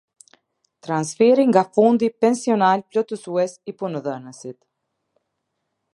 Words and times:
Transferi 0.85 1.43
nga 1.49 1.63
fondi 1.75 2.09
pensional 2.25 2.83
plotësues 2.91 3.55
i 3.73 3.77
punëdhënësit. 3.83 4.59